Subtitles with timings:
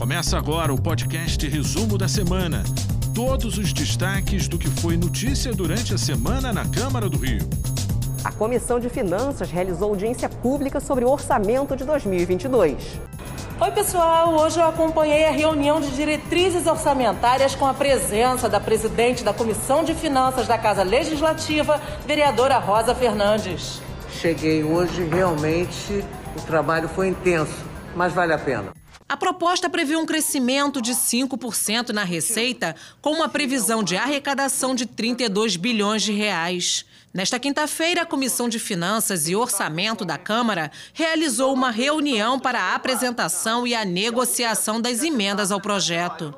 [0.00, 2.64] Começa agora o podcast Resumo da Semana.
[3.14, 7.46] Todos os destaques do que foi notícia durante a semana na Câmara do Rio.
[8.24, 12.98] A Comissão de Finanças realizou audiência pública sobre o orçamento de 2022.
[13.60, 14.32] Oi, pessoal.
[14.36, 19.84] Hoje eu acompanhei a reunião de diretrizes orçamentárias com a presença da presidente da Comissão
[19.84, 23.82] de Finanças da Casa Legislativa, vereadora Rosa Fernandes.
[24.10, 26.02] Cheguei hoje, realmente
[26.34, 28.79] o trabalho foi intenso, mas vale a pena.
[29.10, 34.86] A proposta prevê um crescimento de 5% na receita, com uma previsão de arrecadação de
[34.86, 36.84] 32 bilhões de reais.
[37.12, 42.74] Nesta quinta-feira, a Comissão de Finanças e Orçamento da Câmara realizou uma reunião para a
[42.76, 46.32] apresentação e a negociação das emendas ao projeto.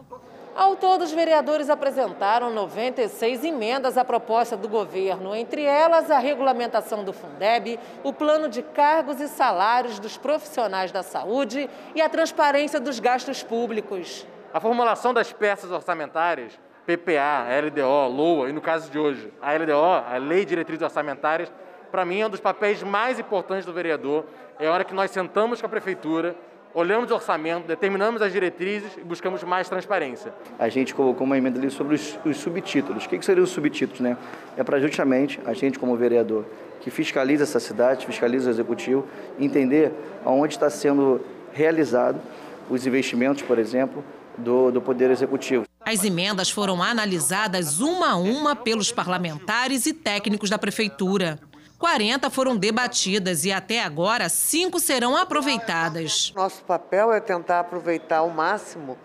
[0.54, 7.02] Ao todo, os vereadores apresentaram 96 emendas à proposta do governo, entre elas a regulamentação
[7.02, 12.78] do Fundeb, o plano de cargos e salários dos profissionais da saúde e a transparência
[12.78, 14.26] dos gastos públicos.
[14.52, 20.04] A formulação das peças orçamentárias, PPA, LDO, LOA e no caso de hoje, a LDO,
[20.06, 21.50] a Lei de Diretrizes Orçamentárias,
[21.90, 24.26] para mim é um dos papéis mais importantes do vereador.
[24.58, 26.36] É a hora que nós sentamos com a prefeitura
[26.74, 30.32] olhamos o orçamento, determinamos as diretrizes e buscamos mais transparência.
[30.58, 33.04] A gente colocou uma emenda ali sobre os, os subtítulos.
[33.04, 34.00] O que, que seriam os subtítulos?
[34.00, 34.16] Né?
[34.56, 36.44] É para justamente a gente, como vereador,
[36.80, 39.06] que fiscaliza essa cidade, fiscaliza o executivo,
[39.38, 39.92] entender
[40.24, 41.20] aonde está sendo
[41.52, 42.20] realizado
[42.68, 44.04] os investimentos, por exemplo,
[44.36, 45.64] do, do Poder Executivo.
[45.84, 51.38] As emendas foram analisadas uma a uma pelos parlamentares e técnicos da Prefeitura.
[51.82, 56.32] 40 foram debatidas e até agora cinco serão aproveitadas.
[56.36, 58.96] Nosso papel é tentar aproveitar ao máximo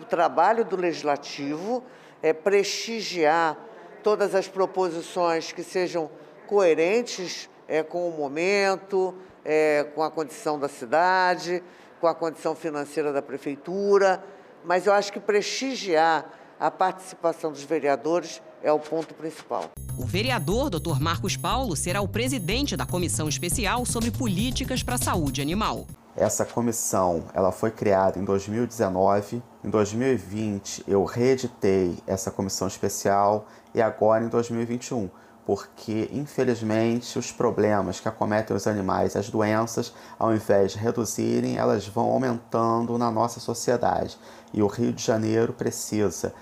[0.00, 1.84] o trabalho do legislativo,
[2.20, 3.56] é prestigiar
[4.02, 6.10] todas as proposições que sejam
[6.48, 11.62] coerentes é, com o momento, é, com a condição da cidade,
[12.00, 14.24] com a condição financeira da prefeitura,
[14.64, 19.70] mas eu acho que prestigiar a participação dos vereadores é o ponto principal.
[19.96, 20.98] O vereador Dr.
[20.98, 25.86] Marcos Paulo será o presidente da comissão especial sobre políticas para a saúde animal.
[26.16, 29.42] Essa comissão, ela foi criada em 2019.
[29.62, 35.10] Em 2020 eu reeditei essa comissão especial e agora em 2021,
[35.44, 41.86] porque infelizmente os problemas que acometem os animais, as doenças, ao invés de reduzirem, elas
[41.86, 44.16] vão aumentando na nossa sociedade.
[44.52, 46.32] E o Rio de Janeiro precisa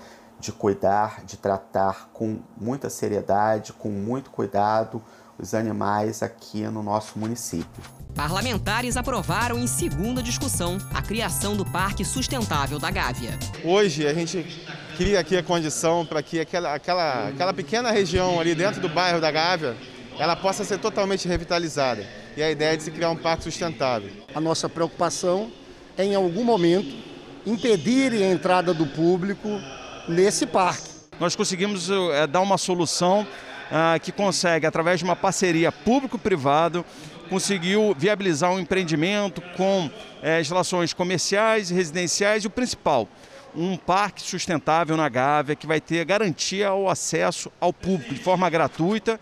[0.43, 5.01] de cuidar, de tratar com muita seriedade, com muito cuidado
[5.39, 7.81] os animais aqui no nosso município.
[8.13, 13.39] Parlamentares aprovaram em segunda discussão a criação do Parque Sustentável da Gávea.
[13.63, 14.45] Hoje a gente
[14.97, 19.21] cria aqui a condição para que aquela, aquela, aquela pequena região ali dentro do bairro
[19.21, 19.75] da Gávea
[20.19, 22.05] ela possa ser totalmente revitalizada.
[22.37, 24.11] E a ideia é de se criar um parque sustentável.
[24.35, 25.49] A nossa preocupação
[25.97, 26.95] é, em algum momento,
[27.45, 29.49] impedir a entrada do público
[30.07, 30.89] nesse parque.
[31.19, 33.25] Nós conseguimos é, dar uma solução
[33.71, 36.85] ah, que consegue, através de uma parceria público-privado,
[37.29, 39.89] conseguiu viabilizar um empreendimento com
[40.21, 43.07] é, instalações comerciais e residenciais e o principal,
[43.55, 48.49] um parque sustentável na Gávea que vai ter garantia ao acesso ao público de forma
[48.49, 49.19] gratuita.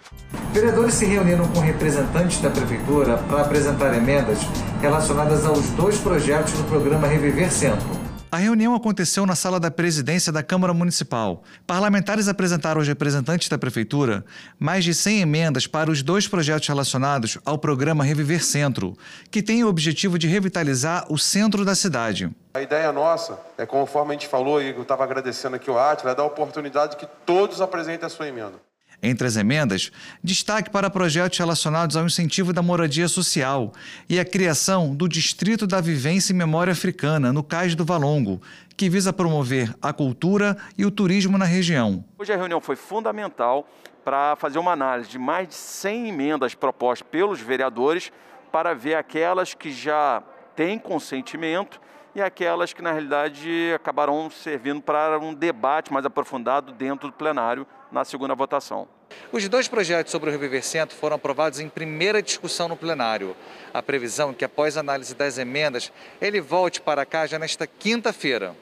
[0.52, 4.40] Vereadores se reuniram com representantes da Prefeitura para apresentar emendas
[4.82, 8.01] relacionadas aos dois projetos do programa Reviver Centro.
[8.32, 11.44] A reunião aconteceu na sala da presidência da Câmara Municipal.
[11.68, 14.24] Parlamentares apresentaram aos representantes da Prefeitura
[14.58, 18.98] mais de 100 emendas para os dois projetos relacionados ao programa Reviver Centro,
[19.30, 22.32] que tem o objetivo de revitalizar o centro da cidade.
[22.54, 26.12] A ideia nossa é, conforme a gente falou, e eu estava agradecendo aqui o Átila,
[26.12, 28.71] é dar a oportunidade que todos apresentem a sua emenda.
[29.04, 29.92] Entre as emendas,
[30.24, 33.74] destaque para projetos relacionados ao incentivo da moradia social
[34.08, 38.42] e a criação do Distrito da Vivência e Memória Africana, no Cais do Valongo,
[38.78, 42.04] que visa promover a cultura e o turismo na região.
[42.18, 43.68] Hoje a reunião foi fundamental
[44.04, 48.12] para fazer uma análise de mais de 100 emendas propostas pelos vereadores
[48.52, 50.22] para ver aquelas que já
[50.62, 51.82] têm consentimento
[52.14, 57.66] e aquelas que, na realidade, acabarão servindo para um debate mais aprofundado dentro do plenário
[57.92, 58.88] na segunda votação.
[59.32, 63.36] Os dois projetos sobre o Reviver Centro foram aprovados em primeira discussão no plenário.
[63.74, 65.92] A previsão é que, após a análise das emendas,
[66.22, 68.56] ele volte para cá já nesta quinta-feira.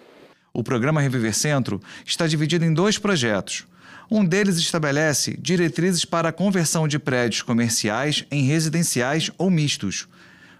[0.53, 3.67] O programa Reviver Centro está dividido em dois projetos.
[4.09, 10.07] Um deles estabelece diretrizes para a conversão de prédios comerciais em residenciais ou mistos.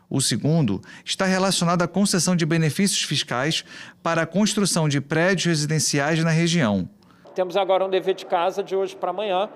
[0.10, 3.64] O segundo está relacionado à concessão de benefícios fiscais
[4.02, 6.90] para a construção de prédios residenciais na região.
[7.36, 9.48] Temos agora um dever de casa de hoje para amanhã,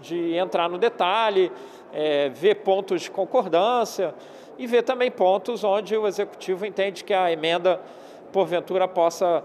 [0.00, 1.50] de entrar no detalhe,
[1.92, 4.14] é, ver pontos de concordância
[4.56, 7.80] e ver também pontos onde o executivo entende que a emenda
[8.32, 9.42] porventura possa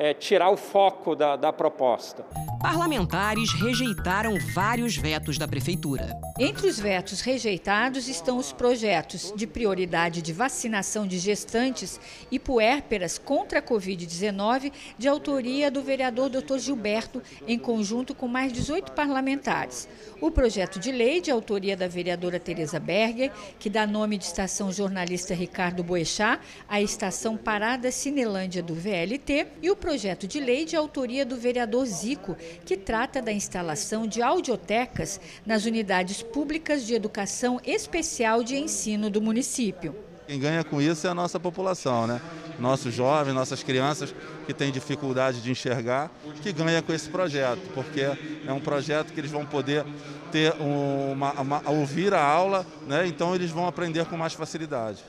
[0.00, 2.24] é, tirar o foco da, da proposta.
[2.62, 6.18] Parlamentares rejeitaram vários vetos da Prefeitura.
[6.38, 12.00] Entre os vetos rejeitados estão os projetos de prioridade de vacinação de gestantes
[12.30, 16.56] e puérperas contra a Covid-19, de autoria do vereador Dr.
[16.56, 19.86] Gilberto, em conjunto com mais 18 parlamentares.
[20.18, 24.72] O projeto de lei, de autoria da vereadora Tereza Berger, que dá nome de estação
[24.72, 29.89] jornalista Ricardo Boechat à estação Parada Cinelândia do VLT, e o projeto
[30.26, 36.22] de lei, de autoria do vereador Zico, que trata da instalação de audiotecas nas unidades
[36.22, 39.94] públicas de educação especial de ensino do município.
[40.30, 42.20] Quem ganha com isso é a nossa população, né?
[42.56, 44.14] Nossos jovens, nossas crianças
[44.46, 46.08] que têm dificuldade de enxergar,
[46.40, 48.02] que ganha com esse projeto, porque
[48.46, 49.84] é um projeto que eles vão poder
[50.30, 53.08] ter uma, uma ouvir a aula, né?
[53.08, 55.02] Então eles vão aprender com mais facilidade.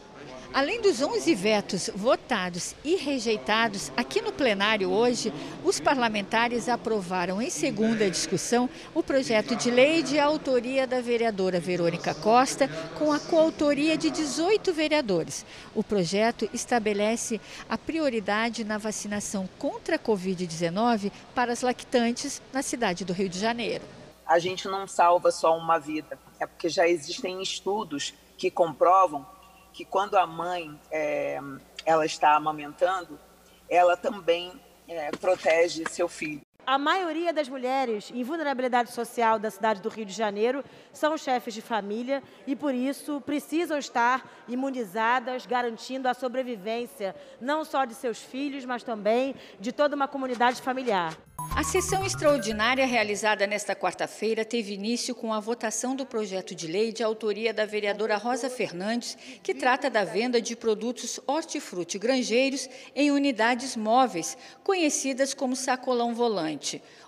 [0.53, 5.31] Além dos 11 vetos votados e rejeitados, aqui no plenário hoje,
[5.63, 12.13] os parlamentares aprovaram em segunda discussão o projeto de lei de autoria da vereadora Verônica
[12.15, 12.69] Costa,
[12.99, 15.45] com a coautoria de 18 vereadores.
[15.73, 17.39] O projeto estabelece
[17.69, 23.39] a prioridade na vacinação contra a Covid-19 para as lactantes na cidade do Rio de
[23.39, 23.85] Janeiro.
[24.27, 29.25] A gente não salva só uma vida, é porque já existem estudos que comprovam
[29.73, 31.39] que quando a mãe é,
[31.85, 33.19] ela está amamentando,
[33.69, 34.51] ela também
[34.87, 36.41] é, protege seu filho.
[36.71, 40.63] A maioria das mulheres em vulnerabilidade social da cidade do Rio de Janeiro
[40.93, 47.83] são chefes de família e, por isso, precisam estar imunizadas, garantindo a sobrevivência não só
[47.83, 51.17] de seus filhos, mas também de toda uma comunidade familiar.
[51.53, 56.93] A sessão extraordinária realizada nesta quarta-feira teve início com a votação do projeto de lei
[56.93, 63.11] de autoria da vereadora Rosa Fernandes, que trata da venda de produtos hortifruti granjeiros em
[63.11, 66.60] unidades móveis, conhecidas como sacolão volante.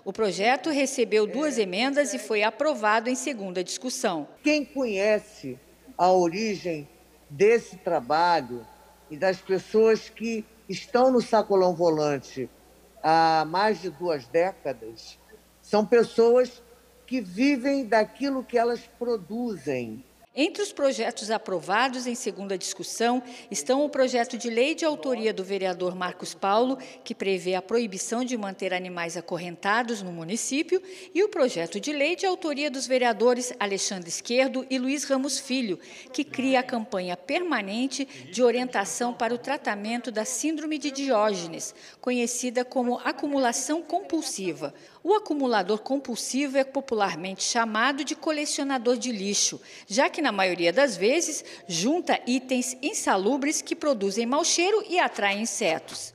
[0.04, 4.28] O projeto recebeu duas emendas e foi aprovado em segunda discussão.
[4.42, 5.58] Quem conhece
[5.96, 6.88] a origem
[7.30, 8.66] desse trabalho
[9.10, 12.48] e das pessoas que estão no sacolão volante
[13.02, 15.18] há mais de duas décadas,
[15.60, 16.62] são pessoas
[17.06, 20.02] que vivem daquilo que elas produzem.
[20.36, 23.22] Entre os projetos aprovados em segunda discussão
[23.52, 28.24] estão o projeto de lei de autoria do vereador Marcos Paulo, que prevê a proibição
[28.24, 30.82] de manter animais acorrentados no município,
[31.14, 35.78] e o projeto de lei de autoria dos vereadores Alexandre Esquerdo e Luiz Ramos Filho,
[36.12, 42.64] que cria a campanha permanente de orientação para o tratamento da síndrome de Diógenes, conhecida
[42.64, 44.74] como acumulação compulsiva.
[45.06, 50.96] O acumulador compulsivo é popularmente chamado de colecionador de lixo, já que, na maioria das
[50.96, 56.14] vezes, junta itens insalubres que produzem mau cheiro e atraem insetos.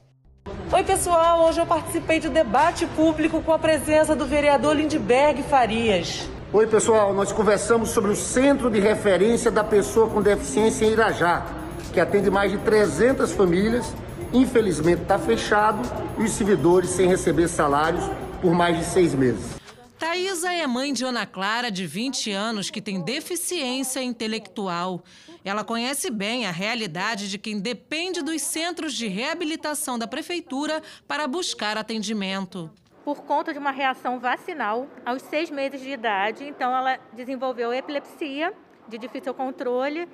[0.73, 1.47] Oi, pessoal.
[1.47, 6.27] Hoje eu participei de um debate público com a presença do vereador Lindbergh Farias.
[6.51, 7.13] Oi, pessoal.
[7.13, 11.45] Nós conversamos sobre o Centro de Referência da Pessoa com Deficiência em Irajá,
[11.93, 13.93] que atende mais de 300 famílias.
[14.33, 15.79] Infelizmente está fechado
[16.17, 18.03] e os servidores sem receber salários
[18.41, 19.59] por mais de seis meses.
[19.97, 25.03] Thaisa é mãe de Ana Clara, de 20 anos, que tem deficiência intelectual.
[25.43, 31.27] Ela conhece bem a realidade de quem depende dos centros de reabilitação da prefeitura para
[31.27, 32.69] buscar atendimento.
[33.03, 38.53] Por conta de uma reação vacinal, aos seis meses de idade, então ela desenvolveu epilepsia
[38.87, 40.07] de difícil controle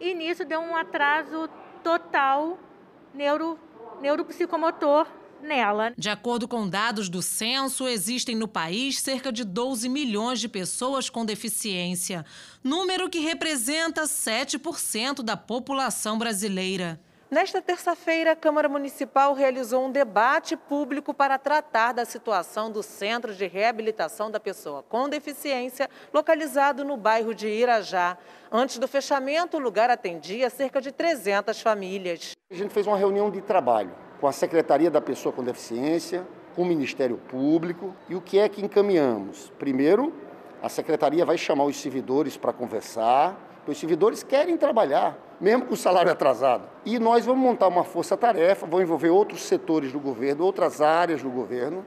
[0.00, 1.48] e nisso deu um atraso
[1.82, 2.58] total
[3.12, 3.58] neuro,
[4.00, 5.06] neuropsicomotor
[5.42, 5.92] nela.
[5.96, 11.08] De acordo com dados do censo, existem no país cerca de 12 milhões de pessoas
[11.08, 12.24] com deficiência,
[12.62, 17.00] número que representa 7% da população brasileira.
[17.28, 23.34] Nesta terça-feira, a Câmara Municipal realizou um debate público para tratar da situação do Centro
[23.34, 28.16] de Reabilitação da Pessoa com Deficiência, localizado no bairro de Irajá.
[28.50, 32.36] Antes do fechamento, o lugar atendia cerca de 300 famílias.
[32.48, 36.62] A gente fez uma reunião de trabalho com a Secretaria da Pessoa com Deficiência, com
[36.62, 37.94] o Ministério Público.
[38.08, 39.52] E o que é que encaminhamos?
[39.58, 40.12] Primeiro,
[40.62, 45.76] a Secretaria vai chamar os servidores para conversar, os servidores querem trabalhar, mesmo com o
[45.76, 46.64] salário atrasado.
[46.84, 51.30] E nós vamos montar uma força-tarefa, vão envolver outros setores do governo, outras áreas do
[51.30, 51.84] governo,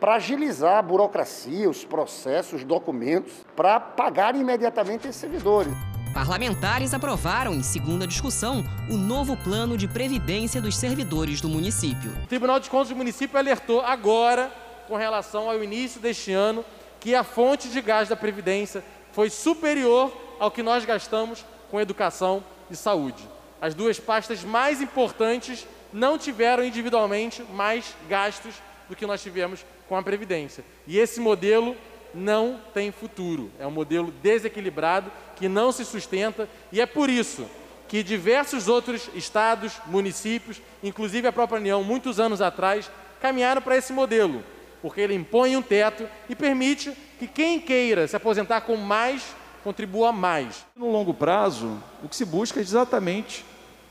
[0.00, 5.72] para agilizar a burocracia, os processos, os documentos, para pagar imediatamente esses servidores.
[6.12, 12.12] Parlamentares aprovaram, em segunda discussão, o novo plano de previdência dos servidores do município.
[12.24, 14.52] O Tribunal de Contas do município alertou agora,
[14.86, 16.64] com relação ao início deste ano,
[17.00, 22.44] que a fonte de gás da Previdência foi superior ao que nós gastamos com educação
[22.70, 23.26] e saúde.
[23.58, 28.54] As duas pastas mais importantes não tiveram individualmente mais gastos
[28.86, 30.62] do que nós tivemos com a Previdência.
[30.86, 31.74] E esse modelo
[32.14, 33.50] não tem futuro.
[33.58, 37.46] É um modelo desequilibrado que não se sustenta e é por isso
[37.88, 42.90] que diversos outros estados, municípios, inclusive a própria União, muitos anos atrás,
[43.20, 44.42] caminharam para esse modelo,
[44.80, 49.22] porque ele impõe um teto e permite que quem queira se aposentar com mais
[49.62, 50.66] contribua mais.
[50.74, 53.44] No longo prazo, o que se busca é exatamente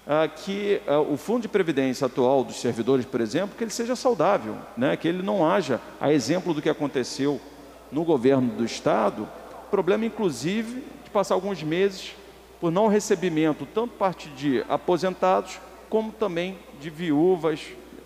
[0.05, 3.95] ah, que ah, o fundo de previdência atual dos servidores, por exemplo, que ele seja
[3.95, 4.97] saudável, né?
[4.97, 7.39] que ele não haja, a exemplo do que aconteceu
[7.91, 9.27] no governo do Estado,
[9.69, 12.13] problema inclusive de passar alguns meses
[12.59, 17.61] por não recebimento, tanto parte de aposentados, como também de viúvas.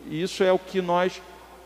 [0.07, 1.21] E isso é o que nós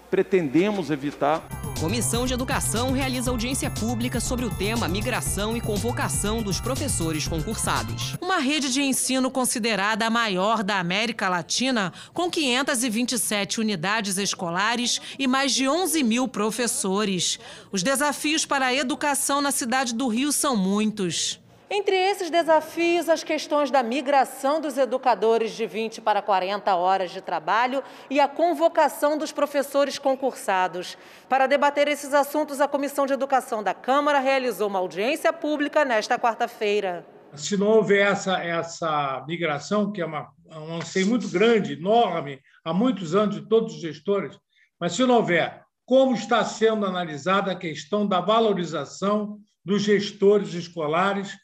[0.10, 1.59] pretendemos evitar.
[1.80, 8.18] Comissão de Educação realiza audiência pública sobre o tema migração e convocação dos professores concursados.
[8.20, 15.26] Uma rede de ensino considerada a maior da América Latina, com 527 unidades escolares e
[15.26, 17.40] mais de 11 mil professores.
[17.72, 21.40] Os desafios para a educação na cidade do Rio são muitos.
[21.72, 27.22] Entre esses desafios, as questões da migração dos educadores de 20 para 40 horas de
[27.22, 30.98] trabalho e a convocação dos professores concursados.
[31.30, 36.18] Para debater esses assuntos, a Comissão de Educação da Câmara realizou uma audiência pública nesta
[36.18, 37.06] quarta-feira.
[37.36, 42.74] Se não houver essa, essa migração, que é uma, um anseio muito grande, enorme, há
[42.74, 44.36] muitos anos de todos os gestores,
[44.80, 51.38] mas se não houver, como está sendo analisada a questão da valorização dos gestores escolares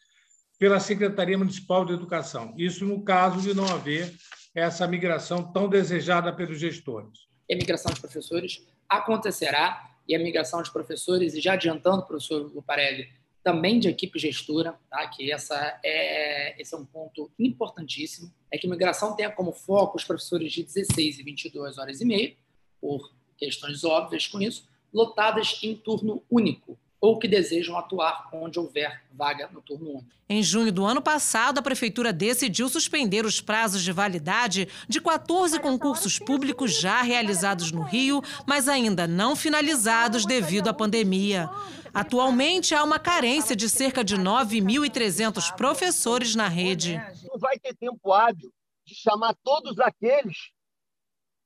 [0.57, 2.53] pela Secretaria Municipal de Educação.
[2.57, 4.13] Isso no caso de não haver
[4.53, 7.27] essa migração tão desejada pelos gestores.
[7.51, 13.09] a migração de professores acontecerá e a migração de professores, e já adiantando, professor Luparelli,
[13.43, 15.07] também de equipe gestora, tá?
[15.07, 19.97] que essa é, esse é um ponto importantíssimo, é que a migração tenha como foco
[19.97, 22.35] os professores de 16 e 22 horas e meia,
[22.81, 29.03] por questões óbvias com isso, lotadas em turno único, ou que desejam atuar onde houver
[29.11, 30.15] vaga no turno único.
[30.27, 35.59] Em junho do ano passado, a Prefeitura decidiu suspender os prazos de validade de 14
[35.59, 41.47] concursos públicos já realizados no Rio, mas ainda não finalizados devido à pandemia.
[41.93, 46.99] Atualmente, há uma carência de cerca de 9.300 professores na rede.
[47.23, 48.51] Não vai ter tempo hábil
[48.83, 50.49] de chamar todos aqueles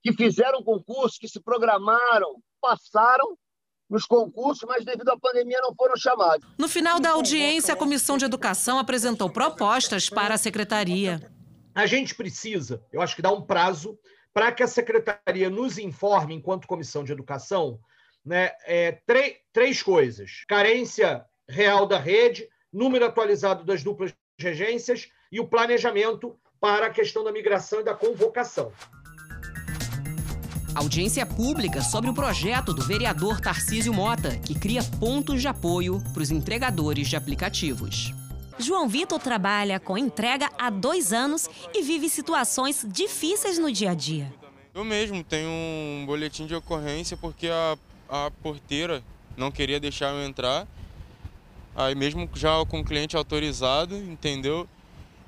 [0.02, 3.38] que fizeram concurso, que se programaram, passaram
[3.90, 6.48] nos concursos, mas devido à pandemia não foram chamados.
[6.58, 11.32] No final da audiência, a Comissão de Educação apresentou propostas para a secretaria.
[11.74, 13.98] A gente precisa, eu acho que dá um prazo
[14.34, 17.80] para que a secretaria nos informe, enquanto Comissão de Educação,
[18.24, 19.00] né, é,
[19.52, 26.88] três coisas: carência real da rede, número atualizado das duplas regências e o planejamento para
[26.88, 28.72] a questão da migração e da convocação.
[30.76, 36.22] Audiência pública sobre o projeto do vereador Tarcísio Mota, que cria pontos de apoio para
[36.22, 38.14] os entregadores de aplicativos.
[38.60, 43.94] João Vitor trabalha com entrega há dois anos e vive situações difíceis no dia a
[43.94, 44.32] dia.
[44.74, 49.04] Eu mesmo tenho um boletim de ocorrência porque a, a porteira
[49.36, 50.68] não queria deixar eu entrar.
[51.76, 54.68] Aí mesmo já com o cliente autorizado, entendeu?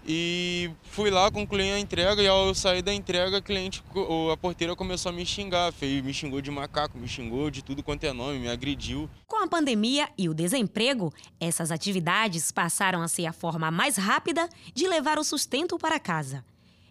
[0.05, 3.83] E fui lá, concluí a entrega e ao sair da entrega, a cliente,
[4.31, 8.03] a porteira começou a me xingar, me xingou de macaco, me xingou de tudo quanto
[8.03, 9.09] é nome, me agrediu.
[9.27, 14.49] Com a pandemia e o desemprego, essas atividades passaram a ser a forma mais rápida
[14.73, 16.43] de levar o sustento para casa.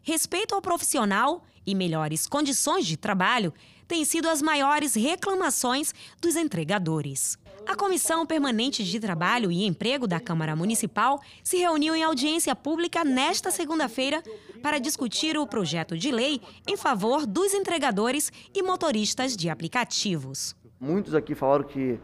[0.03, 3.53] Respeito ao profissional e melhores condições de trabalho
[3.87, 5.93] têm sido as maiores reclamações
[6.23, 7.37] dos entregadores.
[7.67, 13.05] A Comissão Permanente de Trabalho e Emprego da Câmara Municipal se reuniu em audiência pública
[13.05, 14.23] nesta segunda-feira
[14.63, 20.57] para discutir o projeto de lei em favor dos entregadores e motoristas de aplicativos.
[20.81, 22.01] Muitos aqui falaram que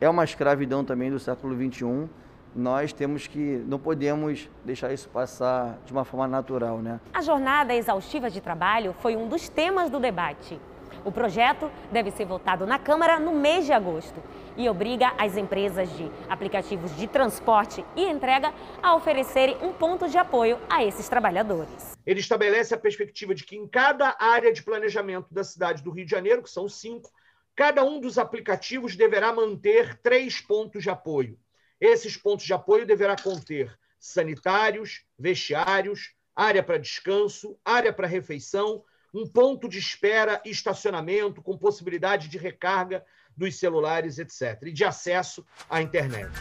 [0.00, 2.08] é uma escravidão também do século XXI.
[2.54, 7.00] Nós temos que, não podemos deixar isso passar de uma forma natural, né?
[7.12, 10.58] A jornada exaustiva de trabalho foi um dos temas do debate.
[11.04, 14.22] O projeto deve ser votado na Câmara no mês de agosto
[14.56, 18.52] e obriga as empresas de aplicativos de transporte e entrega
[18.82, 21.96] a oferecerem um ponto de apoio a esses trabalhadores.
[22.04, 26.04] Ele estabelece a perspectiva de que em cada área de planejamento da cidade do Rio
[26.04, 27.10] de Janeiro, que são cinco,
[27.54, 31.38] cada um dos aplicativos deverá manter três pontos de apoio.
[31.80, 38.82] Esses pontos de apoio deverá conter sanitários, vestiários, área para descanso, área para refeição,
[39.14, 43.04] um ponto de espera e estacionamento com possibilidade de recarga
[43.36, 46.32] dos celulares, etc., e de acesso à internet.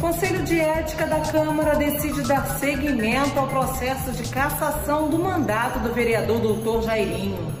[0.00, 5.92] Conselho de Ética da Câmara decide dar seguimento ao processo de cassação do mandato do
[5.92, 7.52] vereador doutor Jairinho.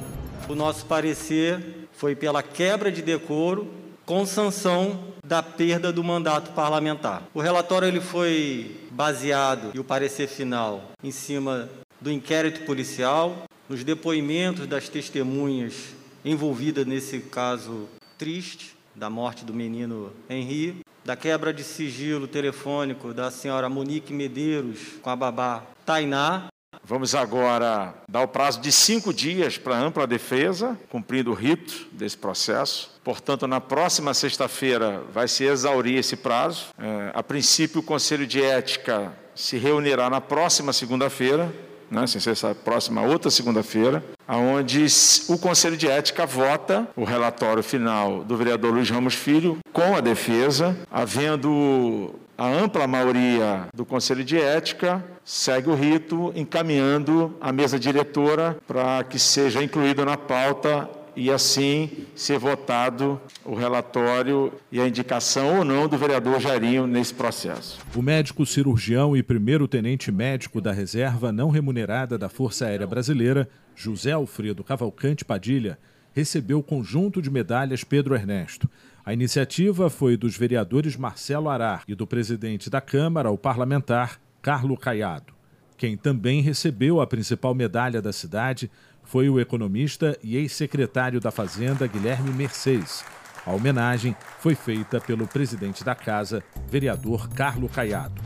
[0.48, 3.70] O nosso parecer foi pela quebra de decoro
[4.06, 7.22] com sanção da perda do mandato parlamentar.
[7.32, 11.68] O relatório ele foi baseado e o parecer final em cima
[12.00, 15.94] do inquérito policial, nos depoimentos das testemunhas
[16.24, 23.30] envolvidas nesse caso triste da morte do menino Henri da quebra de sigilo telefônico da
[23.30, 26.49] senhora Monique Medeiros com a babá Tainá.
[26.90, 32.16] Vamos agora dar o prazo de cinco dias para ampla defesa, cumprindo o rito desse
[32.16, 32.98] processo.
[33.04, 36.74] Portanto, na próxima sexta-feira vai se exaurir esse prazo.
[36.76, 41.54] É, a princípio, o Conselho de Ética se reunirá na próxima segunda-feira,
[41.88, 44.84] né, sem ser essa próxima outra segunda-feira, onde
[45.28, 50.00] o Conselho de Ética vota o relatório final do vereador Luiz Ramos Filho com a
[50.00, 57.78] defesa, havendo a ampla maioria do Conselho de Ética, segue o rito encaminhando a mesa
[57.78, 64.88] diretora para que seja incluído na pauta e assim ser votado o relatório e a
[64.88, 67.78] indicação ou não do vereador Jairinho nesse processo.
[67.94, 74.12] O médico cirurgião e primeiro-tenente médico da reserva não remunerada da Força Aérea Brasileira, José
[74.12, 75.78] Alfredo Cavalcante Padilha,
[76.14, 78.66] recebeu o conjunto de medalhas Pedro Ernesto.
[79.10, 84.76] A iniciativa foi dos vereadores Marcelo Arar e do presidente da Câmara, o parlamentar Carlo
[84.76, 85.32] Caiado.
[85.76, 88.70] Quem também recebeu a principal medalha da cidade
[89.02, 93.04] foi o economista e ex-secretário da Fazenda Guilherme Mercedes.
[93.44, 98.22] A homenagem foi feita pelo presidente da casa, vereador Carlo Caiado.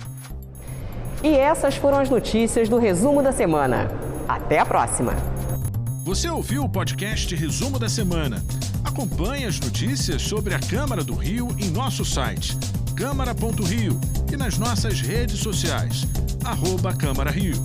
[1.22, 3.88] E essas foram as notícias do resumo da semana.
[4.28, 5.14] Até a próxima!
[6.04, 8.44] Você ouviu o podcast Resumo da Semana?
[8.84, 12.56] Acompanhe as notícias sobre a Câmara do Rio em nosso site
[12.94, 14.00] câmara.rio
[14.32, 16.06] e nas nossas redes sociais,
[16.44, 17.60] arroba Câmara Rio.